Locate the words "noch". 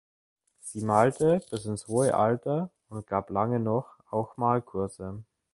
3.59-3.99